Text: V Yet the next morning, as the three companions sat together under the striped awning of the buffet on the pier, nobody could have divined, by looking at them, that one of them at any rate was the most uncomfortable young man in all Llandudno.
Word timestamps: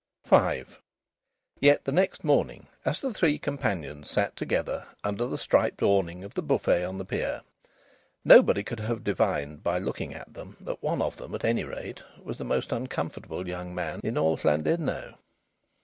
V 0.25 0.63
Yet 1.59 1.83
the 1.85 1.91
next 1.91 2.23
morning, 2.23 2.65
as 2.83 3.01
the 3.01 3.13
three 3.13 3.37
companions 3.37 4.09
sat 4.09 4.35
together 4.35 4.87
under 5.03 5.27
the 5.27 5.37
striped 5.37 5.83
awning 5.83 6.23
of 6.23 6.33
the 6.33 6.41
buffet 6.41 6.83
on 6.83 6.97
the 6.97 7.05
pier, 7.05 7.41
nobody 8.25 8.63
could 8.63 8.79
have 8.79 9.03
divined, 9.03 9.61
by 9.61 9.77
looking 9.77 10.11
at 10.11 10.33
them, 10.33 10.57
that 10.59 10.81
one 10.81 11.03
of 11.03 11.17
them 11.17 11.35
at 11.35 11.45
any 11.45 11.65
rate 11.65 12.01
was 12.19 12.39
the 12.39 12.43
most 12.43 12.71
uncomfortable 12.71 13.47
young 13.47 13.75
man 13.75 13.99
in 14.03 14.17
all 14.17 14.37
Llandudno. 14.37 15.17